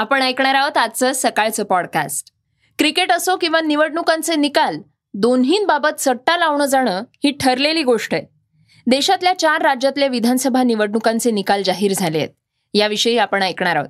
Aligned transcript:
आपण 0.00 0.22
ऐकणार 0.22 0.54
आहोत 0.54 0.76
आजचं 0.76 1.12
सकाळचं 1.12 1.64
पॉडकास्ट 1.64 2.30
क्रिकेट 2.78 3.12
असो 3.12 3.36
किंवा 3.36 3.60
निवडणुकांचे 3.60 4.36
निकाल 4.36 4.78
दोन्हींबाबत 5.14 6.00
सट्टा 6.00 6.36
लावणं 6.36 6.66
जाणं 6.66 7.02
ही 7.24 7.30
ठरलेली 7.30 7.82
गोष्ट 7.82 8.14
आहे. 8.14 8.22
देशातल्या 8.86 9.38
चार 9.38 9.62
राज्यातल्या 9.62 10.08
विधानसभा 10.08 10.62
निवडणुकांचे 10.62 11.30
निकाल 11.30 11.62
जाहीर 11.62 11.92
झाले 11.92 12.18
आहेत 12.18 12.28
याविषयी 12.74 13.18
आपण 13.18 13.42
ऐकणार 13.42 13.76
आहोत. 13.76 13.88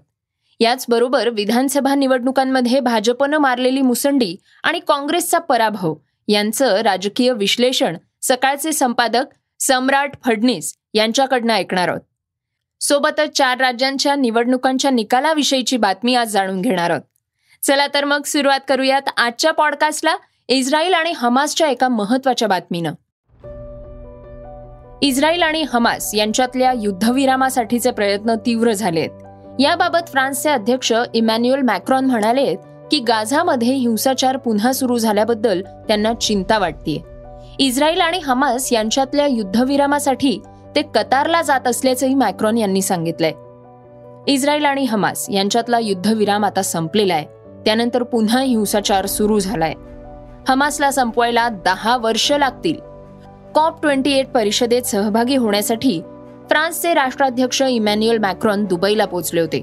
याचबरोबर 0.61 1.29
विधानसभा 1.29 1.95
निवडणुकांमध्ये 1.95 2.81
भाजपनं 2.81 3.39
मारलेली 3.39 3.83
मुसंडी 3.83 4.37
आणि 4.63 4.81
काँग्रेसचा 4.89 5.39
पराभव 5.39 5.95
यांचं 6.29 6.77
राजकीय 6.77 7.33
विश्लेषण 7.33 7.97
सकाळचे 8.23 8.73
संपादक 8.73 9.25
सम्राट 9.61 10.13
फडणीस 10.25 10.75
यांच्याकडनं 10.95 11.53
ऐकणार 11.53 11.89
आहोत. 11.89 12.01
सोबतच 12.81 13.31
चार 13.37 13.59
राज्यांच्या 13.59 14.15
निवडणुकांच्या 14.15 14.91
निकालाविषयीची 14.91 15.77
बातमी 15.77 16.15
आज 16.15 16.29
जाणून 16.29 16.61
घेणार 16.61 16.91
आहोत. 16.91 17.03
चला 17.63 17.87
तर 17.95 18.05
मग 18.05 18.23
सुरुवात 18.23 18.61
करूयात 18.69 19.03
आजच्या 19.17 19.51
पॉडकास्टला 19.51 20.17
इस्रायल 20.49 20.95
आणि 20.95 21.13
हमासच्या 21.17 21.69
एका 21.69 21.89
महत्त्वाच्या 21.89 22.49
बातमीनं. 22.49 22.93
इस्रायल 25.03 25.43
आणि 25.43 25.65
हमास 25.73 26.15
यांच्यातल्या 26.15 26.73
युद्धविरामासाठीचे 26.73 27.91
प्रयत्न 27.91 28.35
तीव्र 28.35 28.73
झालेत. 28.73 29.11
याबाबत 29.61 30.09
फ्रान्सचे 30.09 30.51
अध्यक्ष 30.51 30.93
इमॅन्युअल 31.15 31.61
मॅक्रॉन 31.61 32.05
म्हणाले 32.05 32.55
की 32.91 33.01
गाझामध्ये 33.01 33.73
हिंसाचार 33.73 34.37
पुन्हा 34.37 34.73
सुरू 34.73 34.99
झाल्याबद्दल 34.99 35.63
त्यांना 35.63 36.15
चिंता 36.15 36.59
वाटतीये. 36.59 36.99
इस्रायल 37.59 38.01
आणि 38.01 38.19
हमास 38.19 38.73
यांच्यातल्या 38.73 39.27
युद्धविरामासाठी 39.27 40.41
ते 40.77 40.83
कतारला 40.83 41.43
जात 41.43 41.67
असल्याचंही 41.67 42.15
मॅक्रॉन 42.15 42.59
यांनी 42.59 42.83
सांगितलंय. 42.83 43.33
इस्रायल 44.33 44.65
आणि 44.65 44.85
हमास 44.85 45.31
यांच्यातला 45.31 45.79
युद्धविराम 45.79 46.45
आता 46.45 46.63
संपलेला 46.63 47.15
आहे. 47.15 47.27
त्यानंतर 47.65 48.03
पुन्हा 48.03 48.41
हिंसाचार 48.41 49.07
सुरू 49.07 49.39
झालाय. 49.39 49.75
हमासला 50.49 50.91
संपवायला 50.91 51.49
दहा 51.49 51.97
वर्ष 51.97 52.33
लागतील. 52.33 52.75
कॉप 53.55 53.83
ट्वेंटी 53.83 54.13
एट 54.13 54.29
परिषदेत 54.29 54.83
सहभागी 54.83 55.37
होण्यासाठी 55.37 56.01
फ्रान्सचे 56.51 56.95
राष्ट्राध्यक्ष 56.95 57.63
इमॅन्युएल 57.63 58.19
मॅक्रॉन 58.19 58.65
दुबईला 58.65 59.05
पोहोचले 59.05 59.41
होते. 59.41 59.63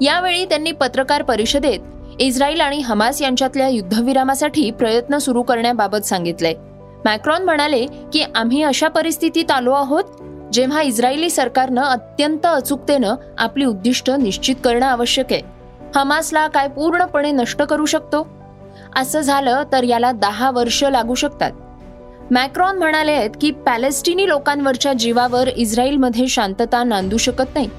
यावेळी 0.00 0.44
त्यांनी 0.44 0.72
पत्रकार 0.72 1.22
परिषदेत 1.22 1.78
इस्रायल 2.20 2.60
आणि 2.60 2.78
हमास 2.78 3.22
यांच्यातल्या 3.22 3.68
युद्धविरामासाठी 3.68 4.70
प्रयत्न 4.70 5.18
सुरू 5.18 5.42
करण्याबाबत 5.42 6.06
सांगितलंय. 6.06 6.54
मॅक्रॉन 7.06 7.42
म्हणाले 7.42 7.86
की 8.12 8.24
आम्ही 8.34 8.62
अशा 8.62 8.88
परिस्थितीत 8.88 9.50
आलो 9.50 9.72
आहोत 9.72 10.04
जेव्हा 10.52 10.82
इस्रायली 10.82 11.30
सरकारनं 11.30 11.82
अत्यंत 11.82 12.46
अचूकतेनं 12.46 13.14
आपली 13.38 13.64
उद्दिष्ट 13.64 14.10
निश्चित 14.10 14.56
करणं 14.64 14.86
आवश्यक 14.86 15.32
आहे. 15.32 15.42
हमासला 15.96 16.48
काय 16.48 16.68
पूर्णपणे 16.68 17.30
नष्ट 17.30 17.62
करू 17.62 17.86
शकतो? 17.86 18.28
असं 18.96 19.20
झालं 19.20 19.62
तर 19.72 19.82
याला 19.82 20.12
दहा 20.12 20.50
वर्ष 20.50 20.84
लागू 20.84 21.14
शकतात. 21.14 21.52
मॅक्रॉन 22.30 22.78
म्हणाले 22.78 23.12
आहेत 23.12 23.30
की 23.40 23.50
पॅलेस्टिनी 23.50 24.28
लोकांवरच्या 24.28 24.92
जीवावर 24.92 25.48
इस्रायलमध्ये 25.48 26.28
शांतता 26.28 26.84
नांदू 26.84 27.16
शकत 27.16 27.54
नाही. 27.54 27.70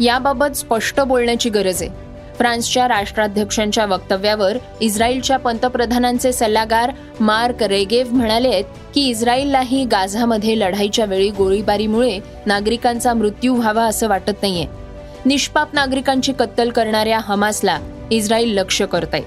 याबाबत 0.00 0.56
स्पष्ट 0.56 1.00
बोलण्याची 1.00 1.50
गरज 1.50 1.82
आहे. 1.82 2.09
फ्रान्सच्या 2.40 2.86
राष्ट्राध्यक्षांच्या 2.88 3.84
वक्तव्यावर 3.86 4.56
इस्रायलच्या 4.80 5.36
पंतप्रधानांचे 5.36 6.32
सल्लागार 6.32 6.90
मार्क 7.20 7.62
रेगेव 7.62 8.06
म्हणाले 8.10 8.48
आहेत 8.48 8.64
की 8.94 9.00
इस्रायललाही 9.08 9.84
गाझामध्ये 9.84 10.58
लढाईच्या 10.58 11.04
वेळी 11.04 11.28
गोळीबारीमुळे 11.30 12.18
नागरिकांचा 12.46 13.12
मृत्यू 13.14 13.54
व्हावा 13.54 13.84
असं 13.84 14.08
वाटत 14.08 14.42
नाहीये. 14.42 14.66
निष्पाप 15.24 15.74
नागरिकांची 15.74 16.32
कत्तल 16.32 16.70
करणाऱ्या 16.70 17.18
हमासला 17.18 17.78
इस्रायल 18.10 18.54
लक्ष 18.58 18.82
करत 18.82 19.14
आहे 19.14 19.22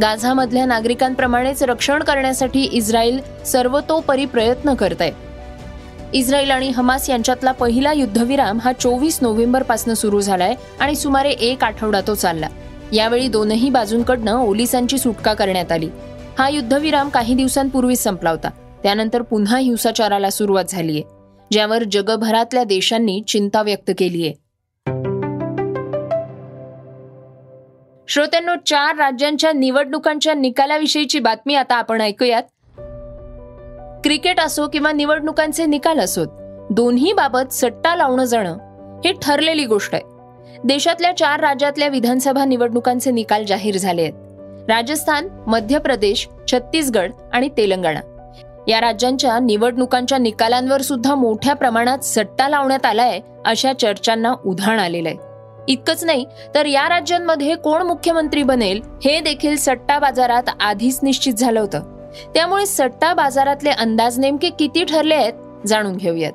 गाझामधल्या 0.00 0.64
नागरिकांप्रमाणेच 0.66 1.62
रक्षण 1.62 2.02
करण्यासाठी 2.02 2.62
इस्रायल 2.62 3.18
सर्वतोपरी 3.46 4.24
प्रयत्न 4.24 4.74
करत 4.74 5.00
आहे 5.00 5.12
इस्रायल 6.14 6.50
आणि 6.50 6.68
हमास 6.68 7.10
यांच्यातला 7.10 7.52
पहिला 7.52 7.92
युद्धविराम 7.92 8.58
हा 8.60 8.72
चोवीस 8.72 9.18
नोव्हेंबरपासून 9.22 9.94
सुरू 9.94 10.20
झालाय 10.20 10.54
आणि 10.80 10.94
सुमारे 10.94 11.30
एक 11.30 11.64
आठवडा 11.64 12.00
तो 12.06 12.14
चालला. 12.14 12.48
यावेळी 12.92 13.28
दोनही 13.28 13.70
बाजूंकडनं 13.70 14.32
ओलिसांची 14.32 14.98
सुटका 14.98 15.34
करण्यात 15.34 15.72
आली. 15.72 15.88
हा 16.38 16.48
युद्धविराम 16.48 17.08
काही 17.08 17.34
दिवसांपूर्वीच 17.34 18.02
संपला 18.02 18.30
होता. 18.30 18.50
त्यानंतर 18.82 19.22
पुन्हा 19.22 19.58
हिंसाचाराला 19.58 20.30
सुरुवात 20.30 20.64
झालीय 20.68 21.02
ज्यावर 21.50 21.82
जगभरातल्या 21.92 22.64
देशांनी 22.64 23.22
चिंता 23.28 23.62
व्यक्त 23.62 23.90
केलीय. 23.98 24.30
श्रोत्यांनो 28.08 28.54
चार 28.66 28.96
राज्यांच्या 28.96 29.52
निवडणुकांच्या 29.52 30.34
निकालाविषयीची 30.34 31.18
बातमी 31.18 31.54
आता 31.54 31.74
आपण 31.74 32.00
ऐकूयात. 32.00 32.42
क्रिकेट 34.04 34.40
असो 34.40 34.68
किंवा 34.68 34.92
निवडणुकांचे 34.92 35.66
निकाल 35.66 35.98
असोत 35.98 36.26
दोन्ही 36.70 37.12
बाबत 37.12 37.52
सट्टा 37.52 37.96
लावणं 37.96 38.24
जाणं 38.24 38.56
ही 39.04 39.12
ठरलेली 39.22 39.64
गोष्ट 39.64 39.94
आहे. 39.94 40.02
देशातल्या 40.64 41.16
चार 41.16 41.40
राज्यातल्या 41.40 41.88
विधानसभा 41.88 42.44
निवडणुकांचे 42.44 43.10
निकाल 43.10 43.44
जाहीर 43.44 43.76
झाले 43.76 44.02
आहेत. 44.02 44.12
राजस्थान 44.70 45.28
मध्य 45.46 45.78
प्रदेश 45.78 46.28
छत्तीसगड 46.52 47.12
आणि 47.32 47.48
तेलंगणा. 47.56 48.00
या 48.68 48.80
राज्यांच्या 48.80 49.38
निवडणुकांच्या 49.38 50.18
निकालांवर 50.18 50.80
सुद्धा 50.80 51.14
मोठ्या 51.14 51.54
प्रमाणात 51.54 51.98
सट्टा 51.98 52.48
लावण्यात 52.48 52.86
आलाय 52.86 53.20
अशा 53.46 53.72
चर्चांना 53.72 54.34
उधाण 54.44 54.78
आलेलं 54.78 55.08
आहे. 55.08 55.18
इतकंच 55.68 56.04
नाही 56.04 56.26
तर 56.54 56.66
या 56.66 56.88
राज्यांमध्ये 56.88 57.54
कोण 57.54 57.82
मुख्यमंत्री 57.82 58.42
बनेल 58.42 58.80
हे 59.04 59.20
देखील 59.20 59.56
सट्टा 59.56 59.98
बाजारात 59.98 60.42
आधीच 60.60 61.00
निश्चित 61.02 61.34
झालं 61.34 61.60
होतं. 61.60 61.93
त्यामुळे 62.34 62.66
सट्टा 62.66 63.14
बाजारातले 63.14 63.70
अंदाज 63.70 64.18
नेमके 64.18 64.50
किती 64.50 64.84
ठरले 64.84 65.14
आहेत 65.14 65.66
जाणून 65.66 65.96
घेऊयात. 65.96 66.32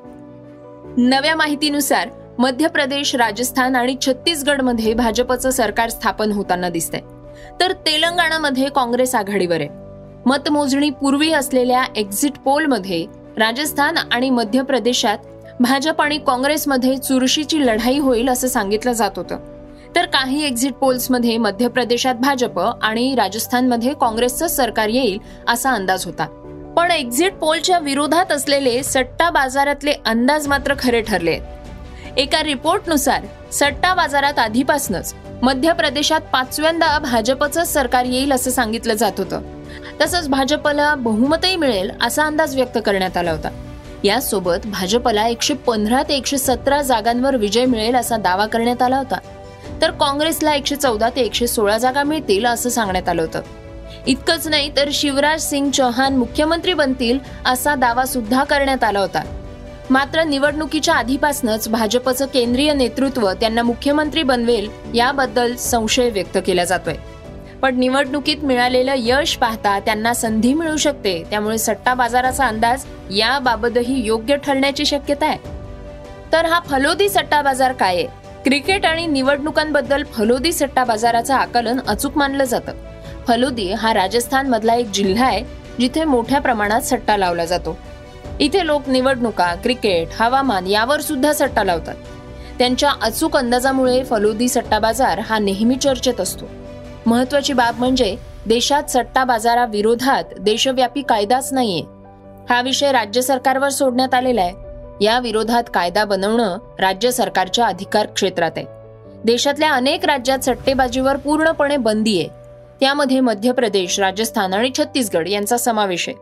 नव्या 0.96 1.36
माहितीनुसार 1.36 2.08
मध्य 2.38 2.68
प्रदेश 2.68 3.14
राजस्थान 3.14 3.76
आणि 3.76 3.96
छत्तीसगडमध्ये 4.06 4.94
भाजपचं 4.94 5.50
सरकार 5.50 5.88
स्थापन 5.88 6.32
होताना 6.32 6.68
दिसतंय. 6.68 7.00
तर 7.60 7.72
तेलंगणामध्ये 7.72 8.68
काँग्रेस 8.68 9.14
आघाडीवर 9.14 9.60
आहे. 9.60 9.68
मतमोजणी 10.26 10.90
पूर्वी 10.90 11.32
असलेल्या 11.32 11.84
एक्झिट 11.96 12.38
पोलमध्ये 12.38 13.06
राजस्थान 13.36 13.94
आणि 14.12 14.30
मध्य 14.30 14.62
प्रदेशात 14.62 15.18
भाजप 15.60 16.00
आणि 16.00 16.18
काँग्रेसमध्ये 16.18 16.96
चुरशीची 16.96 17.66
लढाई 17.66 17.98
होईल 17.98 18.28
असं 18.28 18.48
सांगितलं 18.48 18.92
जात 18.92 19.10
होतं. 19.16 19.59
तर 19.96 20.06
काही 20.06 20.44
एक्झिट 20.44 20.72
पोल्समध्ये 20.72 21.36
मध्य 21.36 21.68
प्रदेशात 21.68 22.14
भाजप 22.14 22.60
आणि 22.82 23.14
राजस्थानमध्ये 23.14 23.94
काँग्रेसचं 24.00 24.46
सरकार 24.46 24.88
येईल 24.88 25.18
असा 25.48 25.70
अंदाज 25.70 26.04
होता. 26.04 26.26
पण 26.76 26.90
एक्झिट 26.90 27.34
पोलच्या 27.34 27.78
विरोधात 27.78 28.32
असलेले 28.32 28.82
सट्टा 28.82 29.30
बाजारातले 29.30 29.92
अंदाज 30.06 30.48
मात्र 30.48 30.74
खरे 30.78 31.00
ठरले. 31.00 31.38
एका 32.16 32.42
रिपोर्टनुसार 32.42 33.24
सट्टा 33.52 33.94
बाजारात 33.94 34.38
आधीपासूनच 34.38 35.14
मध्य 35.42 35.72
प्रदेशात 35.72 36.20
पाचव्यांदा 36.32 36.98
भाजपचं 36.98 37.64
सरकार 37.64 38.04
येईल 38.04 38.32
असं 38.32 38.50
सांगितलं 38.50 38.94
जात 38.94 39.12
होतं. 39.18 39.40
तसंच 40.00 40.28
भाजपला 40.28 40.94
बहुमतही 40.94 41.56
मिळेल 41.56 41.90
असा 42.02 42.24
अंदाज 42.24 42.54
व्यक्त 42.54 42.78
करण्यात 42.86 43.16
आला 43.16 43.30
होता. 43.30 43.48
यासोबत 44.04 44.66
भाजपला 44.66 45.26
एकशे 45.26 45.54
पंधरा 45.54 46.02
ते 46.02 46.14
एकशे 46.14 46.38
सतरा 46.38 46.82
जागांवर 46.82 47.36
विजय 47.36 47.64
मिळेल 47.64 47.94
असा 47.94 48.16
दावा 48.16 48.46
करण्यात 48.46 48.82
आला 48.82 48.96
होता. 48.96 49.18
तर 49.82 49.90
काँग्रेसला 49.90 50.54
एकशे 50.54 50.76
चौदा 50.76 51.08
ते 51.10 51.20
एकशे 51.20 51.46
सोळा 51.46 51.78
जागा 51.78 52.02
मिळतील 52.02 52.46
असं 52.46 52.70
सांगण्यात 52.70 53.08
आलं 53.08 53.22
होतं. 53.22 53.40
इतकंच 54.06 54.48
नाही 54.48 54.76
तर 54.76 54.88
शिवराज 54.92 55.42
सिंग 55.42 55.70
चौहान 55.70 56.16
मुख्यमंत्री 56.16 56.74
बनतील 56.74 57.18
असा 57.46 57.74
दावा 57.74 58.04
सुद्धा 58.04 58.44
करण्यात 58.44 58.84
आला 58.84 59.00
होता. 59.00 59.22
मात्र 59.90 60.22
निवडणुकीच्या 60.22 60.94
आधीपासूनच 60.94 61.68
भाजपचं 61.68 62.26
केंद्रीय 62.26 62.72
नेतृत्व 62.72 63.32
त्यांना 63.32 63.62
मुख्यमंत्री 63.62 64.22
बनवेल 64.22 64.68
याबद्दल 64.94 65.56
संशय 65.56 66.10
व्यक्त 66.10 66.38
केला 66.46 66.64
जातोय. 66.64 66.94
पण 67.62 67.78
निवडणुकीत 67.78 68.36
मिळालेलं 68.42 68.94
यश 68.96 69.36
पाहता 69.36 69.80
त्यांना 69.80 70.14
संधी 70.14 70.54
मिळू 70.54 70.76
शकते 70.76 71.24
त्यामुळे 71.30 71.58
सट्टा 71.58 71.94
बाजाराचा 71.94 72.46
अंदाज 72.46 72.84
याबाबतही 73.10 74.04
योग्य 74.04 74.36
ठरण्याची 74.36 74.84
शक्यता 74.84 75.26
आहे. 75.26 75.38
तर 76.32 76.46
हा 76.46 76.60
फलोदी 76.60 77.08
सट्टा 77.08 77.42
बाजार 77.42 77.72
काय 77.72 77.96
आहे? 77.96 78.19
क्रिकेट 78.44 78.86
आणि 78.86 79.06
निवडणुकांबद्दल 79.06 80.04
फलोदी 80.04 80.52
सट्टा 80.52 80.84
बाजाराचं 80.84 81.34
आकलन 81.34 81.80
अचूक 81.88 82.16
मानलं 82.16 82.44
जातं. 82.44 82.72
फलोदी 83.28 83.72
हा 83.72 83.94
राजस्थान 83.94 84.48
मधला 84.48 84.74
एक 84.74 84.86
जिल्हा 84.86 85.26
आहे 85.26 85.44
जिथे 85.80 86.04
मोठ्या 86.04 86.40
प्रमाणात 86.40 86.80
सट्टा 86.80 87.16
लावला 87.16 87.44
जातो. 87.44 87.78
इथे 88.40 88.66
लोक 88.66 88.88
निवडणुका 88.88 89.54
क्रिकेट 89.54 90.08
हवामान 90.20 90.66
यावर 90.66 91.00
सुद्धा 91.00 91.32
सट्टा 91.32 91.64
लावतात. 91.64 91.94
त्यांच्या 92.58 92.90
अचूक 93.02 93.36
अंदाजामुळे 93.36 94.04
फलोदी 94.04 94.48
सट्टा 94.48 94.78
बाजार 94.78 95.18
हा 95.18 95.38
नेहमी 95.38 95.76
चर्चेत 95.76 96.20
असतो. 96.20 96.44
महत्वाची 97.06 97.52
बाब 97.52 97.78
म्हणजे 97.78 98.16
देशात 98.46 98.82
सट्टा 98.90 99.24
बाजाराविरोधात 99.24 100.24
देशव्यापी 100.40 101.02
कायदाच 101.02 101.52
नाहीये. 101.52 101.82
हा 102.50 102.60
विषय 102.60 102.92
राज्य 102.92 103.22
सरकारवर 103.22 103.68
सोडण्यात 103.68 104.14
आलेला 104.14 104.40
आहे. 104.40 104.59
या 105.00 105.18
विरोधात 105.18 105.62
कायदा 105.74 106.04
बनवणं 106.04 106.58
राज्य 106.78 107.10
सरकारच्या 107.10 107.66
अधिकार 107.66 108.06
क्षेत्रात 108.06 108.50
आहे. 108.56 108.66
देशातल्या 109.24 109.72
अनेक 109.72 110.04
राज्यात 110.04 110.38
सट्टेबाजीवर 110.38 111.16
पूर्णपणे 111.16 111.76
बंदी 111.76 112.18
आहे. 112.18 112.28
त्यामध्ये 112.80 113.20
मध्य 113.20 113.52
प्रदेश 113.52 114.00
राजस्थान 114.00 114.54
आणि 114.54 114.70
छत्तीसगड 114.78 115.28
यांचा 115.28 115.56
समावेश 115.56 116.08
आहे. 116.08 116.16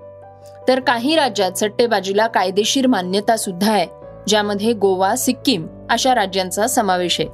तर 0.69 0.81
काही 0.81 1.17
राज्यात 1.17 1.53
सट्टेबाजीला 1.53 2.27
कायदेशीर 2.27 2.87
मान्यता 2.87 3.37
सुद्धा 3.37 3.73
आहे 3.73 3.87
ज्यामध्ये 4.29 4.73
गोवा 4.73 5.17
सिक्कीम 5.17 5.67
अशा 5.91 6.15
राज्यांचा 6.15 6.67
समावेश 6.67 7.21
आहे. 7.21 7.29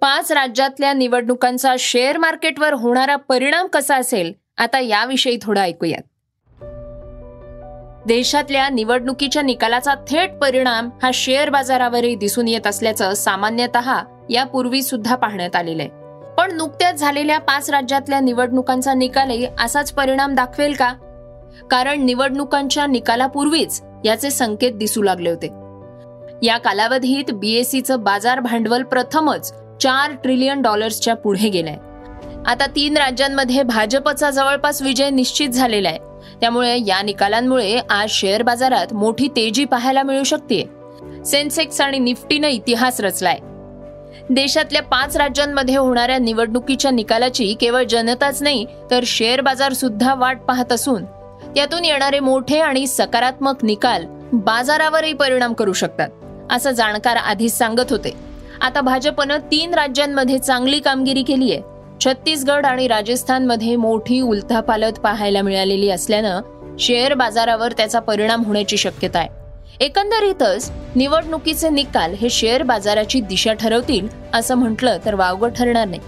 पाच 0.00 0.32
राज्यातल्या 0.32 0.92
निवडणुकांचा 0.92 1.74
शेअर 1.78 2.18
मार्केटवर 2.18 2.72
होणारा 2.72 3.16
परिणाम 3.16 3.66
कसा 3.66 3.96
असेल 3.96 4.32
आता 4.58 4.78
याविषयी 4.78 5.38
थोडं 5.42 5.60
ऐकूयात. 5.60 6.02
देशातल्या 8.10 8.68
निवडणुकीच्या 8.68 9.42
निकालाचा 9.42 9.94
थेट 9.94 10.34
परिणाम 10.34 10.90
हा 11.02 11.10
शेअर 11.14 11.50
बाजारावरही 11.50 12.14
दिसून 12.14 12.48
येत 12.48 12.66
असल्याचं 12.66 13.14
सामान्यतः 13.14 14.02
यापूर्वी 14.30 14.82
सुद्धा 14.82 15.16
पाहण्यात 15.16 15.56
आलेलं 15.56 15.82
आहे. 15.82 15.90
पण 16.38 16.56
नुकत्याच 16.56 16.94
झालेल्या 16.94 17.38
पाच 17.38 17.70
राज्यातल्या 17.70 18.20
निवडणुकांचा 18.20 18.94
निकालही 18.94 19.46
असाच 19.64 19.92
परिणाम 19.92 20.34
दाखवेल 20.34 20.72
का? 20.72 20.92
कारण 21.70 22.02
निवडणुकांच्या 22.02 22.86
निकालापूर्वीच 22.86 23.82
याचे 24.04 24.30
संकेत 24.30 24.72
दिसू 24.72 25.02
लागले 25.02 25.30
होते. 25.30 25.46
या 26.46 26.58
कालावधीत 26.58 27.32
बीएससीचं 27.32 28.02
बाजार 28.02 28.40
भांडवल 28.40 28.82
प्रथमच 28.82 29.52
चार 29.80 30.12
ट्रिलियन 30.12 30.62
डॉलर्सच्या 30.62 31.14
पुढे 31.14 31.48
गेलंय. 31.48 31.76
आता 32.46 32.66
तीन 32.66 32.96
राज्यांमध्ये 32.96 33.62
भाजपचा 33.62 34.30
जवळपास 34.30 34.82
विजय 34.82 35.10
निश्चित 35.10 35.48
झालेला 35.48 35.88
आहे. 35.88 36.09
त्यामुळे 36.40 36.78
या 36.86 37.02
निकालांमुळे 37.02 37.78
आज 37.90 38.10
शेअर 38.10 38.42
बाजारात 38.42 38.92
मोठी 38.92 39.28
तेजी 39.28 39.64
पाहायला 39.64 40.02
मिळू 40.02 40.24
शकते. 40.24 40.62
सेन्सेक्स 41.26 41.80
आणि 41.80 41.98
निफ्टीनं 41.98 42.48
इतिहास 42.48 43.00
रचलाय. 43.00 43.38
देशातल्या 44.30 44.82
पाच 44.82 45.16
राज्यांमध्ये 45.16 45.76
होणाऱ्या 45.76 46.18
निवडणुकीच्या 46.18 46.90
निकालाची 46.90 47.54
केवळ 47.60 47.82
जनताच 47.82 48.42
नाही 48.42 48.66
तर 48.90 49.04
शेअर 49.06 49.40
बाजार 49.40 49.72
सुद्धा 49.72 50.14
वाट 50.14 50.40
पाहत 50.40 50.72
असून 50.72 51.04
त्यातून 51.54 51.84
येणारे 51.84 52.20
मोठे 52.20 52.58
आणि 52.58 52.86
सकारात्मक 52.86 53.64
निकाल 53.64 54.04
बाजारावरही 54.32 55.12
परिणाम 55.12 55.52
करू 55.52 55.72
शकतात 55.72 56.08
असं 56.50 56.70
जाणकार 56.70 57.16
आधीच 57.16 57.58
सांगत 57.58 57.90
होते. 57.90 58.12
आता 58.60 58.80
भाजपनं 58.80 59.38
तीन 59.50 59.74
राज्यांमध्ये 59.74 60.38
चांगली 60.38 60.80
कामगिरी 60.80 61.22
केली 61.22 61.52
आहे 61.52 61.62
छत्तीसगड 62.04 62.66
आणि 62.66 62.88
राजस्थानमध्ये 62.88 63.76
मोठी 63.76 64.20
उलथापालत 64.20 64.92
पाहायला 64.92 65.42
मिळालेली 65.42 65.90
असल्यानं 65.90 66.40
शेअर 66.78 67.14
बाजारावर 67.14 67.72
त्याचा 67.72 67.98
परिणाम 67.98 68.44
होण्याची 68.44 68.76
शक्यता 68.76 69.18
आहे. 69.18 69.28
एकंदरीतच 69.80 70.72
निवडणुकीचे 70.96 71.68
निकाल 71.68 72.14
हे 72.14 72.30
शेअर 72.30 72.62
बाजाराची 72.62 73.20
दिशा 73.20 73.52
ठरवतील 73.52 74.08
असं 74.34 74.54
म्हटलं 74.54 74.98
तर 75.04 75.14
वावगं 75.14 75.48
ठरणार 75.48 75.88
नाही. 75.88 76.00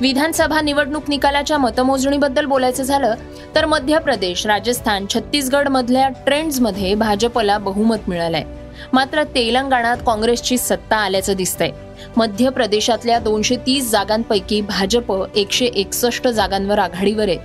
विधानसभा 0.00 0.60
निवडणूक 0.60 1.02
निकालाच्या 1.08 1.58
मतमोजणीबद्दल 1.58 2.44
बोलायचं 2.44 2.82
झालं 2.82 3.14
तर 3.54 3.66
मध्य 3.66 3.98
प्रदेश 3.98 4.46
राजस्थान 4.46 5.06
छत्तीसगड 5.14 5.68
मधल्या 5.68 6.08
ट्रेंड्समध्ये 6.08 6.94
भाजपला 6.94 7.58
बहुमत 7.58 8.08
मिळालंय. 8.08 8.44
मात्र 8.92 9.22
तेलंगणात 9.22 9.96
काँग्रेसची 10.06 10.58
सत्ता 10.58 10.96
आल्याचं 10.96 11.32
दिसतंय. 11.32 11.70
मध्य 12.16 12.50
प्रदेशातल्या 12.50 13.18
दोनशे 13.18 13.56
तीस 13.56 13.90
जागांपैकी 13.90 14.60
भाजप 14.60 15.12
एकशे 15.34 15.64
एकसष्ट 15.64 16.28
जागांवर 16.28 16.78
आघाडीवर 16.78 17.28
आहे 17.28 17.38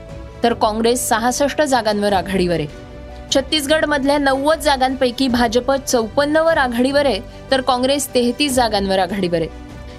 तर 0.44 0.54
काँग्रेस 0.54 1.07
सहासष्ट 1.09 1.62
जागांवर 1.62 2.13
आघाडीवर 2.13 2.59
आहे. 2.59 2.68
छत्तीसगडमधल्या 3.36 4.18
नव्वद 4.18 4.59
जागांपैकी 4.59 5.27
भाजप 5.27 5.71
चौपन्नवर 5.71 6.57
आघाडीवर 6.57 7.06
आहे 7.06 7.19
तर 7.51 7.62
काँग्रेस 7.62 8.07
तेहतीस 8.13 8.54
जागांवर 8.54 9.00
आघाडीवर 9.00 9.38
आहे. 9.38 9.48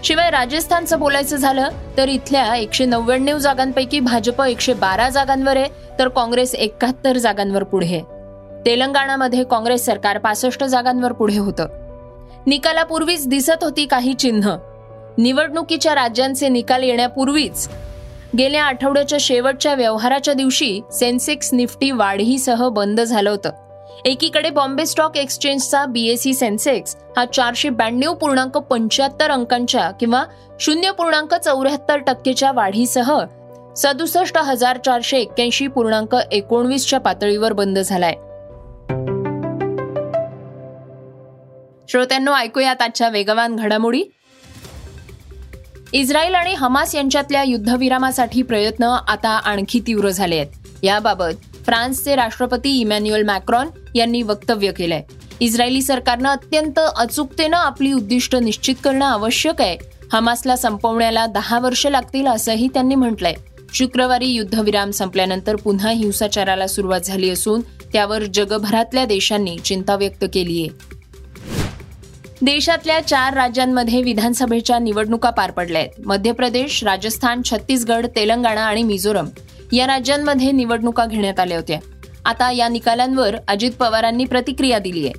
शिवाय 0.04 0.30
राजस्थानचं 0.30 0.98
बोलायचं 0.98 1.36
झालं 1.36 1.68
तर 1.96 2.08
इथल्या 2.08 2.54
एकशे 2.56 2.84
नव्याण्णव 2.84 3.38
जागांपैकी 3.38 4.00
भाजप 4.00 4.42
एकशे 4.42 4.72
बारा 4.74 5.08
जागांवर 5.08 5.56
आहे 5.56 5.68
तर 5.98 6.08
काँग्रेस 6.08 6.54
एकाहत्तर 6.54 7.16
जागांवर 7.16 7.62
पुढे 7.62 7.86
आहे. 7.86 8.00
तेलंगणामध्ये 8.66 9.44
काँग्रेस 9.44 9.84
सरकार 9.86 10.18
पासष्ट 10.18 10.64
जागांवर 10.64 11.12
पुढे 11.12 11.38
होतं. 11.38 11.66
निकालापूर्वीच 12.48 13.26
दिसत 13.28 13.62
होती 13.62 13.84
काही 13.86 14.12
चिन्ह. 14.14 14.54
निवडणुकीच्या 15.18 15.94
राज्यांचे 15.94 16.48
निकाल 16.48 16.82
येण्यापूर्वीच 16.82 17.68
गेल्या 18.38 18.62
आठवड्याच्या 18.64 19.18
शेवटच्या 19.20 19.74
व्यवहाराच्या 19.74 20.34
दिवशी 20.34 20.80
सेन्सेक्स 20.92 21.52
निफ्टी 21.54 21.90
वाढीसह 21.90 22.68
बंद 22.68 23.00
झालं 23.00 23.30
होतं. 23.30 23.50
एकीकडे 24.04 24.50
बॉम्बे 24.50 24.86
स्टॉक 24.86 25.16
एक्सचेंजचा 25.16 25.84
बीएसई 25.86 26.32
सेन्सेक्स 26.32 26.96
हा 27.16 27.24
चारशे 27.24 27.68
ब्याण्णव 27.68 28.14
पूर्णांक 28.14 28.56
पंच्याहत्तर 28.58 29.30
अंकांच्या 29.30 29.90
किंवा 29.90 30.22
शून्य 30.60 30.90
पूर्णांक 30.90 31.34
चौऱ्याहत्तर 31.34 31.96
टक्केच्या 31.96 32.52
वाढीसह 32.52 33.12
सदुसष्ट 33.76 34.38
हजार 34.38 34.78
चारशे 34.84 35.18
एक्क्याऐंशी 35.18 35.66
पूर्णांक 35.66 36.16
एकोणवीसच्या 36.32 37.00
पातळीवर 37.00 37.52
बंद 37.52 37.78
झालाय. 37.78 38.14
श्रोत्यांनो 41.88 42.32
ऐकूयात 42.34 42.82
आजच्या 42.82 43.08
वेगवान 43.08 43.56
घडामोडी. 43.56 44.02
इस्रायल 45.92 46.34
आणि 46.34 46.54
हमास 46.54 46.94
यांच्यातल्या 46.94 47.42
युद्धविरामासाठी 47.42 48.42
प्रयत्न 48.42 48.84
आता 48.84 49.28
आणखी 49.28 49.80
तीव्र 49.80 50.10
झाले 50.10 50.36
आहेत 50.36 50.84
याबाबत 50.84 51.46
फ्रान्सचे 51.64 52.16
राष्ट्रपती 52.16 52.80
इमॅन्युएल 52.80 53.22
मॅक्रॉन 53.22 53.68
यांनी 53.94 54.22
वक्तव्य 54.22 54.72
केलंय. 54.72 55.02
इस्रायली 55.40 55.82
सरकारनं 55.82 56.28
अत्यंत 56.28 56.78
अचूकतेनं 56.78 57.56
आपली 57.56 57.92
उद्दिष्ट 57.92 58.36
निश्चित 58.36 58.74
करणं 58.84 59.06
आवश्यक 59.06 59.60
आहे. 59.60 59.76
हमासला 60.12 60.56
संपवण्याला 60.56 61.26
दहा 61.26 61.58
वर्ष 61.58 61.86
लागतील 61.86 62.26
असंही 62.26 62.68
त्यांनी 62.68 62.94
म्हटलंय. 62.94 63.34
शुक्रवारी 63.74 64.26
युद्धविराम 64.26 64.90
संपल्यानंतर 64.90 65.56
पुन्हा 65.56 65.90
हिंसाचाराला 65.90 66.66
सुरुवात 66.66 67.00
झाली 67.00 67.30
असून 67.30 67.60
त्यावर 67.92 68.22
जगभरातल्या 68.24 69.04
देशांनी 69.04 69.58
चिंता 69.58 69.96
व्यक्त 69.96 70.24
केली 70.34 70.60
आहे 70.60 70.97
देशातल्या 72.42 73.00
चार 73.00 73.34
राज्यांमध्ये 73.34 74.02
विधानसभेच्या 74.02 74.78
निवडणुका 74.78 75.30
पार 75.30 75.50
पडल्या 75.50 75.80
आहेत 75.82 76.06
मध्य 76.06 76.32
प्रदेश 76.32 76.82
राजस्थान 76.84 77.40
छत्तीसगड 77.44 78.06
तेलंगणा 78.16 78.60
आणि 78.60 78.82
मिझोरम 78.82 79.28
या 79.72 79.86
राज्यांमध्ये 79.86 80.50
निवडणुका 80.52 81.04
घेण्यात 81.06 81.40
आल्या 81.40 81.56
होत्या. 81.56 81.78
आता 82.24 82.50
या 82.50 82.68
निकालांवर 82.68 83.36
अजित 83.48 83.70
पवारांनी 83.70 84.24
प्रतिक्रिया 84.24 84.78
दिली 84.78 85.04
आहे. 85.06 85.14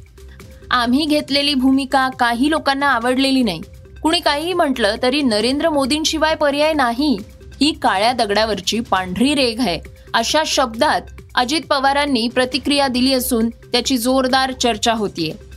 आम्ही 0.71 1.05
घेतलेली 1.05 1.53
भूमिका 1.53 2.07
काही 2.19 2.49
लोकांना 2.49 2.87
आवडलेली 2.87 3.43
नाही. 3.43 3.61
कुणी 4.01 4.19
काहीही 4.19 4.53
म्हटलं 4.53 4.95
तरी 5.03 5.21
नरेंद्र 5.21 5.69
मोदींशिवाय 5.69 6.35
पर्याय 6.35 6.73
नाही. 6.73 7.17
ही 7.61 7.71
काळ्या 7.71 8.11
दगडावरची 8.13 8.79
पांढरी 8.79 9.33
रेघ 9.35 9.59
आहे 9.59 9.79
अशा 10.13 10.43
शब्दात 10.45 11.01
अजित 11.35 11.61
पवारांनी 11.69 12.27
प्रतिक्रिया 12.27 12.87
दिली 12.87 13.13
असून 13.13 13.49
त्याची 13.49 13.97
जोरदार 13.97 14.51
चर्चा 14.51 14.93
होतीये. 14.93 15.48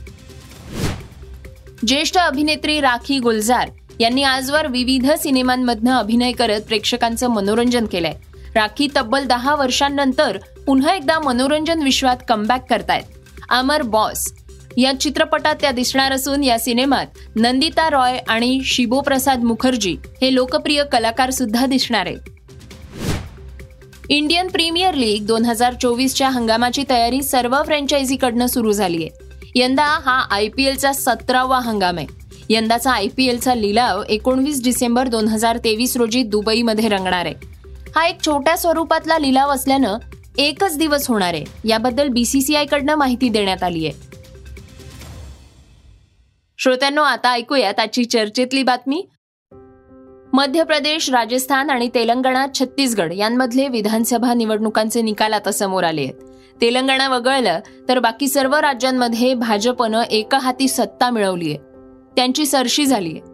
ज्येष्ठ 1.87 2.17
अभिनेत्री 2.17 2.79
राखी 2.81 3.19
गुलजार 3.19 3.69
यांनी 3.99 4.23
आजवर 4.23 4.67
विविध 4.67 5.11
सिनेमांमधनं 5.11 5.91
अभिनय 5.91 6.31
करत 6.31 6.61
प्रेक्षकांचं 6.61 7.27
मनोरंजन 7.27 7.85
केलंय. 7.85 8.13
राखी 8.55 8.87
तब्बल 8.95 9.25
दहा 9.25 9.55
वर्षांनंतर 9.55 10.37
पुन्हा 10.67 10.93
एकदा 10.93 11.19
मनोरंजन 11.19 11.81
विश्वात 11.81 12.17
कमबॅक 12.27 12.69
करतायत. 12.69 13.03
अमर 13.49 13.81
बॉस 13.81 14.33
या 14.77 14.99
चित्रपटात 14.99 15.55
त्या 15.61 15.71
दिसणार 15.71 16.11
असून 16.11 16.43
या 16.43 16.59
सिनेमात 16.59 17.05
नंदिता 17.35 17.89
रॉय 17.89 18.17
आणि 18.27 18.59
शिबो 18.65 19.01
प्रसाद 19.01 19.43
मुखर्जी 19.43 19.95
हे 20.21 20.33
लोकप्रिय 20.35 20.83
कलाकार 20.91 21.29
सुद्धा 21.29 21.65
दिसणार 21.65 22.05
आहेत. 22.05 22.29
इंडियन 24.09 24.47
प्रीमियर 24.47 24.93
लीग 24.93 25.25
दोन 25.25 25.45
हजार 25.45 25.73
चोवीसच्या 25.73 26.29
हंगामाची 26.29 26.83
तयारी 26.89 27.21
सर्व 27.23 27.61
फ्रँचायझीकडनं 27.63 28.47
सुरू 28.47 28.71
झाली 28.71 29.03
आहे 29.03 29.22
यंदा 29.55 29.85
हा 29.85 30.27
आय 30.31 30.47
पी 30.47 30.63
एलचा 30.63 30.93
सतरावा 30.93 31.59
हंगाम 31.59 31.97
आहे. 31.97 32.07
यंदाचा 32.49 32.91
आय 32.91 33.07
पी 33.17 33.25
एलचा 33.25 33.55
लिलाव 33.55 34.03
एकोणवीस 34.09 34.63
डिसेंबर 34.63 35.07
दोन 35.07 35.27
हजार 35.27 35.57
तेवीस 35.57 35.97
रोजी 35.97 36.23
दुबईमध्ये 36.23 36.89
रंगणार 36.89 37.25
आहे. 37.25 37.35
हा 37.95 38.07
एक 38.07 38.25
छोट्या 38.25 38.57
स्वरूपातला 38.57 39.17
लिलाव 39.17 39.49
असल्यानं 39.49 39.97
एकच 40.37 40.77
दिवस 40.77 41.07
होणार 41.07 41.33
आहे. 41.33 41.43
याबद्दल 41.65 42.07
बीसीसीआय 42.07 42.65
कडनं 42.65 42.95
माहिती 42.95 43.29
देण्यात 43.29 43.63
आली 43.63 43.85
आहे. 43.85 44.07
श्रोत्यांनो 46.57 47.01
आता 47.01 47.31
ऐकूया 47.31 47.71
त्याची 47.71 48.05
चर्चेतली 48.05 48.63
बातमी. 48.63 49.07
मध्य 50.33 50.63
प्रदेश 50.63 51.09
राजस्थान 51.09 51.69
आणि 51.69 51.89
तेलंगणा 51.95 52.45
छत्तीसगड 52.59 53.13
यांमधले 53.13 53.67
विधानसभा 53.67 54.33
निवडणुकांचे 54.33 55.01
निकाल 55.01 55.33
आता 55.33 55.51
समोर 55.51 55.83
आले 55.83 56.01
आहेत. 56.01 56.32
तेलंगणा 56.61 57.09
वगळलं 57.09 57.59
तर 57.89 57.99
बाकी 57.99 58.27
सर्व 58.27 58.55
राज्यांमध्ये 58.55 59.33
भाजपनं 59.33 60.01
एका 60.01 60.37
हाती 60.37 60.67
सत्ता 60.67 61.09
मिळवली 61.09 61.49
आहे 61.49 61.57
त्यांची 62.15 62.45
सरशी 62.45 62.85
झाली 62.85 63.09
आहे 63.09 63.33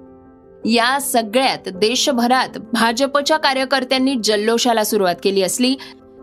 या 0.66 1.00
सगळ्यात 1.02 1.70
देशभरात 1.70 2.58
भाजपच्या 2.74 3.38
कार्यकर्त्यांनी 3.38 4.16
जल्लोषाला 4.24 4.84
सुरुवात 4.84 5.16
केली 5.24 5.42
असली 5.42 5.76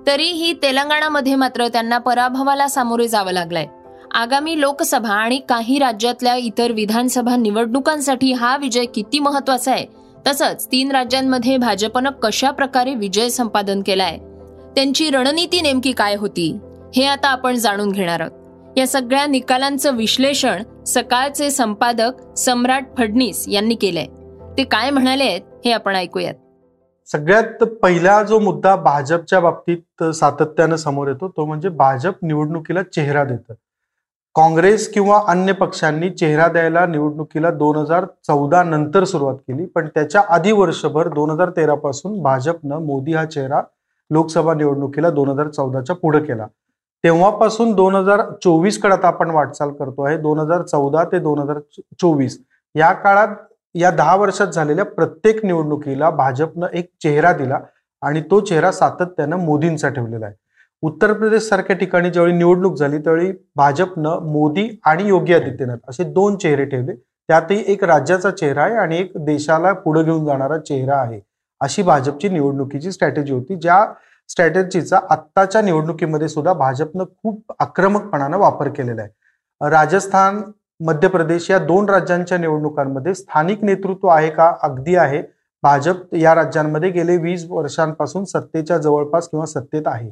तरीही 0.06 0.52
तेलंगणामध्ये 0.52 1.34
मात्र 1.34 1.68
त्यांना 1.68 1.98
पराभवाला 1.98 2.68
सामोरे 2.68 3.08
जावं 3.08 3.32
लागलंय. 3.32 3.66
आगामी 4.14 4.60
लोकसभा 4.60 5.14
आणि 5.14 5.40
काही 5.48 5.78
राज्यातल्या 5.78 6.34
इतर 6.34 6.72
विधानसभा 6.72 7.36
निवडणुकांसाठी 7.36 8.32
हा 8.32 8.56
विजय 8.56 8.84
किती 8.84 9.18
महत्त्वाचा 9.18 9.72
आहे 9.72 9.86
तसंच 10.26 10.66
तीन 10.72 10.90
राज्यांमध्ये 10.90 11.56
भाजपनं 11.56 12.10
कशा 12.22 12.50
प्रकारे 12.50 12.94
विजय 12.94 13.28
संपादन 13.28 13.82
केलाय 13.86 14.18
त्यांची 14.74 15.10
रणनीती 15.10 15.60
नेमकी 15.60 15.92
काय 15.92 16.14
होती? 16.14 16.58
हे 16.96 17.04
आता 17.04 17.28
आपण 17.28 17.56
जाणून 17.56 17.90
घेणार 17.92 18.20
आहोत. 18.20 18.78
या 18.78 18.86
सगळ्या 18.86 19.24
निकालांचं 19.26 19.96
विश्लेषण 19.96 20.62
सकाळचे 20.86 21.50
संपादक 21.50 22.38
सम्राट 22.38 22.84
फडणीस 22.98 23.44
यांनी 23.48 23.74
केलंय. 23.74 24.06
ते 24.58 24.64
काय 24.64 24.90
म्हणाले 24.90 25.24
आहेत 25.24 25.40
हे 25.64 25.72
आपण 25.72 25.96
ऐकूयात. 25.96 26.34
सगळ्यात 27.12 27.62
पहिला 27.82 28.22
जो 28.22 28.38
मुद्दा 28.38 28.74
भाजपच्या 28.76 29.40
बाबतीत 29.40 30.04
सातत्यानं 30.14 30.76
समोर 30.76 31.08
येतो 31.08 31.28
तो 31.28 31.44
म्हणजे 31.44 31.68
भाजप 31.68 32.24
निवडणुकीला 32.24 32.82
चेहरा 32.82 33.24
देतं. 33.24 33.54
काँग्रेस 34.34 34.92
किंवा 34.92 35.20
अन्य 35.28 35.52
पक्षांनी 35.52 36.10
चेहरा 36.10 36.48
द्यायला 36.48 36.86
निवडणुकीला 36.86 37.50
दोन 37.50 37.76
हजार 37.76 38.04
चौदा 38.26 38.62
नंतर 38.62 39.04
सुरुवात 39.04 39.36
केली 39.38 39.66
पण 39.66 39.88
त्याच्या 39.88 40.22
आधी 40.28 40.52
वर्षभर 40.52 41.08
दोन 41.08 41.30
हजार 41.30 41.50
तेरा 41.50 41.74
पासून 41.74 42.22
भाजपनं 42.22 42.84
मोदी 42.86 43.14
हा 43.14 43.24
चेहरा 43.24 43.62
लोकसभा 44.10 44.54
निवडणुकीला 44.54 45.10
दोन 45.10 45.28
हजार 45.28 45.48
चौदाच्या 45.48 45.96
पुढे 45.96 46.20
केला. 46.20 46.46
तेव्हापासून 47.06 47.72
दोन 47.72 47.94
हजार 47.94 48.20
चोवीसकडे 48.42 48.94
आता 48.94 49.06
आपण 49.08 49.30
वाटचाल 49.30 49.70
करतो 49.70 50.02
आहे. 50.02 50.16
दोन 50.18 50.38
हजार 50.38 50.62
चौदा 50.62 51.04
ते 51.10 51.18
दोन 51.18 51.38
हजार 51.38 51.58
चोवीस 52.00 52.38
या 52.75 52.90
काळात 52.92 53.34
या 53.75 53.90
दहा 53.90 54.14
वर्षात 54.16 54.46
झालेल्या 54.46 54.84
प्रत्येक 54.84 55.44
निवडणुकीला 55.44 56.08
भाजपनं 56.10 56.66
एक 56.72 56.88
चेहरा 57.02 57.32
दिला 57.32 57.58
आणि 58.02 58.20
तो 58.30 58.40
चेहरा 58.40 58.72
सातत्यानं 58.72 59.36
मोदींचा 59.36 59.88
ठेवलेला 59.88 60.26
आहे. 60.26 60.34
उत्तर 60.82 61.12
प्रदेश 61.12 61.48
सारख्या 61.48 61.76
ठिकाणी 61.76 62.10
ज्यावेळी 62.10 62.34
निवडणूक 62.36 62.76
झाली 62.76 62.98
त्यावेळी 62.98 63.30
भाजपनं 63.56 64.26
मोदी 64.32 64.68
आणि 64.86 65.08
योगी 65.08 65.34
आदित्यनाथ 65.34 65.88
असे 65.88 66.04
दोन 66.04 66.36
चेहरे 66.36 66.64
ठेवले. 66.64 66.94
त्यातही 67.28 67.62
एक 67.66 67.84
राज्याचा 67.84 68.30
चेहरा 68.30 68.62
आहे 68.62 68.76
आणि 68.78 68.98
एक 68.98 69.12
देशाला 69.26 69.72
पुढे 69.75 70.02
घेऊन 70.02 70.25
जाणारा 70.26 70.58
चेहरा 70.58 70.96
आहे. 70.96 71.20
अशी 71.60 71.82
भाजपची 71.82 72.28
निवडणुकीची 72.28 72.92
स्ट्रॅटेजी 72.92 73.32
होती 73.32 73.56
ज्या 73.56 73.84
स्ट्रॅटर्जीचा 74.28 74.99
आत्ताच्या 75.11 75.61
निवडणुकीमध्ये 75.62 76.28
सुद्धा 76.28 76.52
भाजपनं 76.52 77.04
खूप 77.23 77.52
आक्रमकपणानं 77.61 78.38
वापर 78.38 78.68
केलेला 78.68 79.02
आहे. 79.02 79.68
राजस्थान 79.71 80.42
मध्य 80.80 81.09
प्रदेश 81.09 81.50
या 81.50 81.59
दोन 81.59 81.88
राज्यांच्या 81.88 82.38
निवडणुकांमध्ये 82.38 83.14
स्थानिक 83.14 83.62
नेतृत्व 83.64 84.09
आहे 84.09 84.30
का? 84.30 84.52
अगदी 84.62 84.97
आहे. 84.97 85.23
भाजप 85.62 86.14
या 86.14 86.35
राज्यांमध्ये 86.35 86.90
गेले 86.90 87.16
वीस 87.16 87.45
वर्षांपासून 87.50 88.25
सत्तेच्या 88.25 88.78
जवळपास 88.78 89.28
किंवा 89.28 89.47
सत्तेत 89.47 89.83
आहे. 89.87 90.11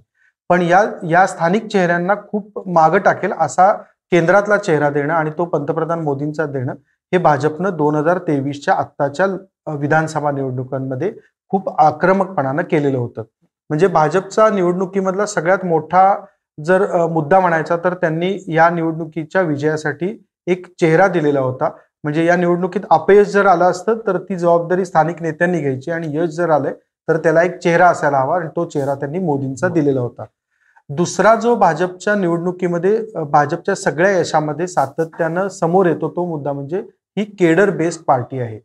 पण 0.51 0.63
या 0.63 0.83
या 1.11 1.27
स्थानिक 1.27 1.67
चेहऱ्यांना 1.67 2.15
खूप 2.31 2.69
मागं 2.69 2.99
टाकेल 2.99 3.33
असा 3.41 3.73
केंद्रातला 4.13 4.57
चेहरा 4.57 4.91
देणं 4.91 5.15
आणि 5.15 5.31
तो 5.39 5.45
पंतप्रधान 5.45 6.01
मोदींचा 6.01 6.47
देणं 6.47 6.73
हे 7.13 7.19
भाजपनं 7.19 7.77
दोन 7.77 7.95
हजार 7.95 8.19
तेवीसच्या 8.19 8.75
आत्ताच्या 8.75 9.27
विधानसभा 9.75 10.31
निवडणुकांमध्ये 10.31 11.13
खूप 11.51 11.69
आक्रमकपणानं 11.81 12.63
केलेलं 12.63 12.99
होतं. 12.99 13.23
म्हणजे 13.71 13.87
भाजपचा 13.87 14.49
निवडणुकीमधला 14.51 15.27
सगळ्यात 15.27 15.65
मोठा 15.65 16.15
जर 16.59 16.85
मुद्दा 17.11 17.41
म्हणायचा 17.41 17.77
तर 17.85 17.95
त्यांनी 17.95 18.37
या 18.49 18.69
निवडणुकीच्या 18.71 19.43
विजयासाठी 19.43 20.17
एक 20.47 20.67
चेहरा 20.81 21.07
दिलेला 21.09 21.41
होता. 21.41 21.71
म्हणजे 22.05 22.25
या 22.25 22.37
निवडणुकीत 22.37 22.81
अपयश 22.91 23.29
जर 23.29 23.47
आलं 23.47 23.65
असतं 23.65 23.99
तर 24.07 24.17
ती 24.19 24.37
जबाबदारी 24.39 24.85
स्थानिक 24.85 25.23
नेत्यांनी 25.23 25.61
घ्यायची 25.61 25.91
आणि 25.91 26.17
यश 26.17 26.31
जर 26.31 26.51
आलंय 26.51 26.73
तर 27.09 27.17
त्याला 27.17 27.43
एक 27.43 27.57
चेहरा 27.59 27.89
असायला 27.89 28.19
हवा 28.19 28.37
आणि 28.37 28.49
तो 28.57 28.65
चेहरा 28.69 28.95
त्यांनी 28.95 29.19
मोदींचा 29.19 29.69
दिलेला 29.69 30.01
होता. 30.01 30.25
दुसरा 30.91 31.35
जो 31.35 31.55
भाजपच्या 31.57 32.15
निवडणुकीमध्ये 32.15 32.99
भाजपच्या 33.31 33.75
सगळ्या 33.75 34.11
यशामध्ये 34.19 34.67
सातत्यानं 34.67 35.49
समोर 35.51 35.87
येतो 35.87 36.09
तो 36.17 36.25
मुद्दा 36.27 36.53
म्हणजे 36.53 36.79
ही 37.17 37.25
केडर 37.39 37.71
बेस्ड 37.77 38.03
पार्टी 38.07 38.41
आहे. 38.41 38.59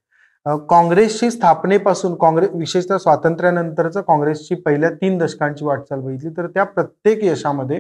काँग्रेसची 0.46 1.30
स्थापनेपासून 1.32 2.16
काँग्रेस 2.16 2.50
विशेषतः 2.54 2.98
स्वातंत्र्यानंतरचं 2.98 4.02
काँग्रेसची 4.02 4.56
पहिल्या 4.56 4.90
तीन 4.92 5.18
दशकांची 5.18 5.66
वाटचाल 5.66 6.00
बघितली 6.00 6.30
तर 6.38 6.48
त्या 6.48 6.64
प्रत्येक 6.64 7.24
यशामध्ये 7.24 7.80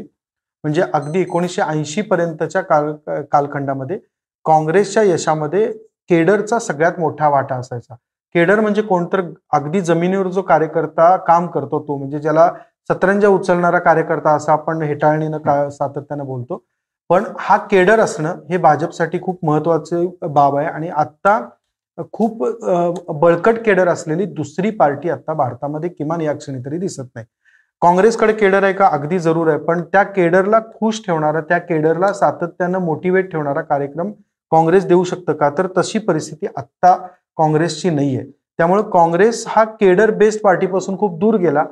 म्हणजे 0.63 0.81
अगदी 0.93 1.21
एकोणीसशे 1.21 1.61
ऐंशी 1.61 2.01
पर्यंतच्या 2.01 2.61
काल 2.61 2.91
कालखंडामध्ये 3.31 3.97
काँग्रेसच्या 4.45 5.03
यशामध्ये 5.03 5.71
केडरचा 6.09 6.59
सगळ्यात 6.59 6.99
मोठा 6.99 7.27
वाटा 7.29 7.55
असायचा. 7.55 7.95
केडर 8.35 8.59
म्हणजे 8.59 8.81
कोणतर 8.81 9.21
अगदी 9.53 9.81
जमिनीवर 9.81 10.27
जो 10.27 10.41
कार्यकर्ता 10.41 11.15
काम 11.27 11.47
करतो 11.47 11.79
तो 11.87 11.97
म्हणजे 11.97 12.19
ज्याला 12.19 12.49
सतरंजा 12.89 13.27
उचलणारा 13.27 13.79
कार्यकर्ता 13.79 14.31
असा 14.35 14.53
आपण 14.53 14.81
हेटाळणीनं 14.81 15.37
का 15.37 15.69
सातत्यानं 15.69 16.25
बोलतो. 16.25 16.63
पण 17.09 17.23
हा 17.39 17.57
केडर 17.71 17.99
असणं 17.99 18.39
हे 18.49 18.57
भाजपसाठी 18.57 19.19
खूप 19.21 19.45
महत्त्वाचे 19.45 20.05
बाब 20.27 20.57
आहे. 20.57 20.67
आणि 20.67 20.89
आत्ता 20.89 21.39
खूप 22.13 22.43
बळकट 23.21 23.57
केडर 23.65 23.87
असलेली 23.87 24.25
दुसरी 24.25 24.69
पार्टी 24.71 25.09
आता 25.09 25.33
भारतामध्ये 25.33 25.89
किमान 25.89 26.21
या 26.21 26.33
क्षणी 26.33 26.59
तरी 26.65 26.77
दिसत 26.77 27.03
नाही. 27.15 27.25
काँग्रेसकडे 27.81 28.33
केडर 28.33 28.63
आहे 28.63 28.73
का? 28.73 28.87
अगदी 28.87 29.19
जरूर 29.19 29.47
आहे. 29.47 29.57
पण 29.57 29.81
त्या 29.91 30.03
केडरला 30.03 30.59
खुश 30.75 31.01
ठेवणारा 31.05 31.41
त्या 31.49 31.57
केडरला 31.57 32.11
सातत्यानं 32.13 32.79
मोटिवेट 32.85 33.31
ठेवणारा 33.31 33.61
कार्यक्रम 33.61 34.11
काँग्रेस 34.51 34.85
देऊ 34.87 35.03
शकतं 35.03 35.33
का? 35.33 35.49
तर 35.57 35.67
तशी 35.77 35.99
परिस्थिती 35.99 36.47
आत्ता 36.57 36.95
काँग्रेसची 37.37 37.89
नाही 37.89 38.15
आहे 38.17 38.25
त्यामुळे 38.59 38.81
काँग्रेस 38.93 39.43
हा 39.47 39.63
केडर 39.63 40.11
बेस्ड 40.11 40.41
पार्टीपासून 40.43 40.97
खूप 40.99 41.19
दूर 41.19 41.35
गेला. 41.39 41.63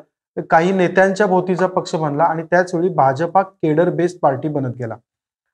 काही 0.50 0.72
नेत्यांच्या 0.72 1.25
भोवतीचा 1.27 1.67
पक्ष 1.67 1.96
बनला 1.96 2.24
आणि 2.24 2.43
त्याच 2.43 2.74
वेळी 2.75 2.89
भाजप 2.96 3.38
हा 3.38 3.41
केडर 3.43 3.89
बेस्ड 3.89 4.17
पार्टी 4.22 4.48
बनत 4.48 4.75
गेला. 4.79 4.96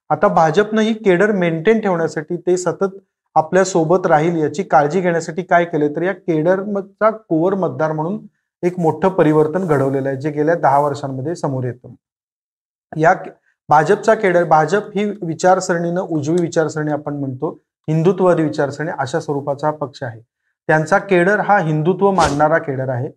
आता 0.10 0.28
भाजपनं 0.28 0.82
ही 0.82 0.94
केडर 0.94 1.32
मेंटेन 1.32 1.80
ठेवण्यासाठी 1.82 2.38
ते 2.48 2.56
सतत 2.58 2.98
आपल्यासोबत 3.36 4.06
राहील 4.08 4.36
याची 4.42 4.64
काळजी 4.64 5.00
घेण्यासाठी 5.02 5.44
काय 5.44 5.66
केले 5.66 5.88
तर 5.96 6.02
या 6.02 6.14
केडरचा 6.14 7.10
कोवर 7.10 7.54
मतदार 7.54 7.92
म्हणून 7.92 8.20
एक 8.64 8.80
मोठं 8.80 9.10
परिवर्तन 9.10 9.66
घडवलेलं 9.68 10.10
आहे 10.10 10.18
जे 10.18 10.32
गेल्या 10.32 10.56
दहा 10.56 10.80
वर्षांमध्ये 10.80 11.36
समोर 11.36 11.64
येतं. 11.64 11.94
या 12.98 13.14
भाजपचा 13.70 14.14
केडर 14.16 14.44
भाजप 14.44 14.90
ही 14.96 15.06
विचारसरणीनं 15.22 16.02
उजवी 16.02 16.42
विचारसरणी 16.42 16.92
आपण 16.92 17.16
म्हणतो 17.16 17.52
हिंदुत्ववादी 17.88 18.44
विचारसरणी 18.44 18.92
अशा 19.00 19.20
स्वरूपाचा 19.20 19.72
पक्ष 19.72 20.04
आहे. 20.04 20.20
त्यांचा 20.70 20.98
केडर 20.98 21.40
हा 21.40 21.58
हिंदुत्व 21.60 22.12
मांडणारा 22.12 22.58
केडर 22.58 22.90
आहे. 22.90 23.10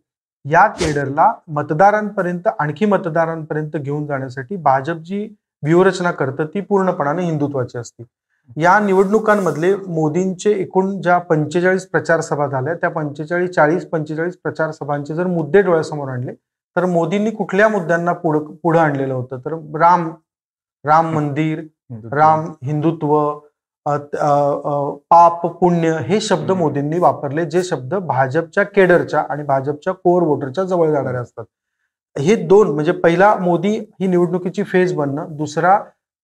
या 0.44 0.66
केडरला 0.70 1.32
मतदारांपर्यंत 1.48 2.48
आणखी 2.58 2.86
मतदारांपर्यंत 2.86 3.76
घेऊन 3.76 4.06
जाण्यासाठी 4.06 4.56
भाजप 4.56 4.96
जी 4.96 5.28
व्यूहरचना 5.62 6.10
करतं 6.10 6.46
ती 6.46 6.60
पूर्णपणाने 6.60 7.22
हिंदुत्वाची 7.22 7.78
असते. 7.78 8.02
या 8.56 8.78
निवडणुकांमधले 8.78 9.74
मोदींचे 9.76 10.50
एकूण 10.52 11.00
ज्या 11.00 11.18
पंचेचाळीस 11.18 11.86
प्रचार 11.88 12.20
सभा 12.20 12.46
झाल्या 12.46 12.74
त्या 12.74 12.90
पंचेचाळीस 12.90 13.50
चाळीस 13.50 13.86
पंचेचाळीस 13.88 14.36
प्रचार 14.44 14.70
सभांचे 14.70 15.14
जर 15.14 15.26
मुद्दे 15.26 15.62
डोळ्यासमोर 15.62 16.08
आणले 16.08 16.32
तर 16.76 16.84
मोदींनी 16.86 17.30
कुठल्या 17.30 17.68
मुद्द्यांना 17.68 18.12
पुढं 18.12 18.44
पुढं 18.62 18.78
आणलेलं 18.80 19.14
होतं? 19.14 19.38
तर 19.38 19.52
राम 19.80 20.08
राम 20.84 21.12
मंदिर 21.14 21.60
राम 22.12 22.44
हिंदुत्व 22.64 23.16
पाप 25.10 25.46
पुण्य 25.58 25.96
हे 26.06 26.20
शब्द 26.20 26.50
मोदींनी 26.52 26.98
वापरले 26.98 27.44
जे 27.50 27.62
शब्द 27.62 27.94
भाजपच्या 27.96 28.64
केडरच्या 28.64 29.20
आणि 29.30 29.42
भाजपच्या 29.42 29.92
कोर 29.94 30.22
वोटरच्या 30.22 30.64
जवळ 30.64 30.90
जाणारे 30.92 31.16
असतात. 31.16 31.44
हे 32.16 32.34
दोन 32.46 32.70
म्हणजे 32.70 32.92
पहिला 32.92 33.34
मोदी 33.40 33.76
ही 34.00 34.06
निवडणुकीची 34.06 34.62
फेज 34.62 34.92
बनणं 34.94 35.36
दुसरा 35.36 35.76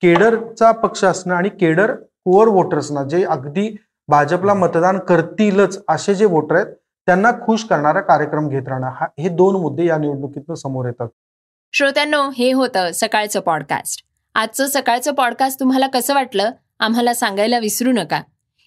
केडरचा 0.02 0.71
पक्ष 0.73 1.05
असणं 1.05 1.35
आणि 1.35 1.49
केडर 1.50 1.95
पुअर 2.25 2.49
वोटर्सना 2.49 3.02
जे 3.05 3.25
अगदी 3.25 3.76
भाजपला 4.09 4.55
मतदान 4.55 4.99
करतीलच 4.99 5.83
असे 5.88 6.14
जे 6.14 6.25
वोटर 6.25 6.57
आहेत 6.57 6.67
त्यांना 7.07 7.31
खुश 7.47 7.64
करणारा 7.64 8.00
कार्यक्रम 8.00 8.49
घेत 8.49 8.69
राहणार. 8.69 8.93
हा 9.00 9.07
हे 9.19 9.29
दोन 9.29 9.57
मुद्दे 9.57 9.87
या 9.87 9.97
निवडणुकीतून 9.99 10.55
समोर 10.55 10.87
येतात. 10.87 11.09
श्रोत्यांनो 11.73 12.31
हे 12.31 12.52
होतं 12.52 12.91
सकाळचं 12.95 13.41
पॉडकास्ट 13.41 14.05
आजचं 14.35 14.67
सकाळचं 14.67 15.12
पॉडकास्ट 15.12 15.61
तुम्हाला 15.61 15.87
कसं 15.87 16.14
वाटलं? 16.14 16.50
आम्हाला 16.81 17.14
सांगायला 17.14 17.59
विसरू 17.59 17.93
नका. 17.93 18.21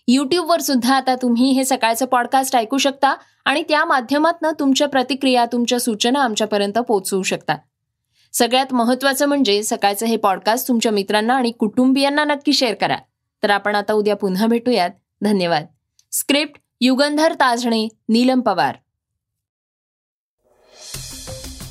यूट्यूबवर 0.08 0.60
सुद्धा 0.60 0.96
आता 0.96 1.16
तुम्ही 1.16 1.52
हे 1.52 1.64
सकाळचं 1.66 2.06
पॉडकास्ट 2.06 2.56
ऐकू 2.56 2.78
शकता 2.78 3.16
आणि 3.46 3.64
त्या 3.70 3.86
माध्यमातनं 3.86 4.52
तुमच्या 4.60 4.88
प्रतिक्रिया 4.88 5.46
तुमच्या 5.46 5.80
सूचना 5.80 6.24
आमच्यापर्यंत 6.24 6.78
पोहोचवू 6.78 7.24
शकता. 7.24 7.56
सगळ्यात 8.34 8.74
महत्वाचं 8.74 9.26
म्हणजे 9.26 9.64
सकाळचं 9.64 10.06
हे 10.06 10.18
पॉडकास्ट 10.18 10.68
तुमच्या 10.68 10.92
मित्रांना 10.92 11.34
आणि 11.34 11.52
कुटुंबियांना 11.52 12.24
नक्की 12.24 12.54
शेअर 12.54 12.74
करा. 12.74 12.96
तर 13.44 13.50
आपण 13.50 13.76
आता 13.76 13.94
उद्या 13.94 14.16
पुन्हा 14.16 14.48
भेटूयात. 14.48 14.90
धन्यवाद. 15.22 15.66
स्क्रिप्ट 16.12 16.60
युगंधर 16.82 17.34
ताजणे 17.34 17.88
नीलम 18.10 18.42
पवार. 18.42 18.76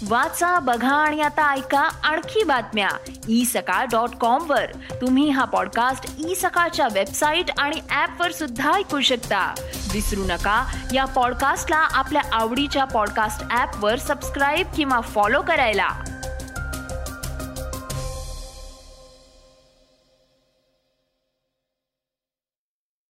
वाचा 0.09 0.59
बघा 0.59 0.95
आणि 0.95 1.21
आता 1.21 1.55
ऐका 1.55 1.81
आणखी 1.81 2.45
बातम्या. 2.45 2.89
ई 3.29 3.45
सकाळ 3.45 3.87
डॉट 3.87 4.09
कॉम 4.09 4.51
वर. 4.51 4.73
तुम्ही 5.01 5.29
हा 5.29 5.45
पॉडकास्ट 5.45 6.27
ई 6.29 6.35
सकाळच्या 6.35 6.89
वेबसाईट 6.93 7.45
आणि 7.59 7.77
ऍप 7.77 8.21
वर 8.21 8.33
सुद्धा 8.33 8.73
ऐकू 8.73 9.01
शकता. 9.01 9.55
विसरू 9.93 10.25
नका 10.25 10.75
या 10.95 11.05
पॉडकास्टला 11.05 11.77
आपल्या 11.77 12.23
आवडीच्या 12.33 12.85
पॉडकास्ट 12.85 13.57
ऍप 13.59 13.85
वर 13.85 13.99
सबस्क्राईब 13.99 14.67
किंवा 14.77 15.01
फॉलो 15.01 15.43
करायला. 15.43 15.89